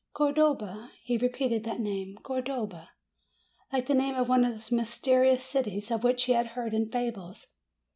[0.13, 2.89] "Cor dova!" He repeated that name, "Cordova!"
[3.71, 6.89] like the name of one of those mysterious cities of which he had heard in
[6.89, 7.45] fables.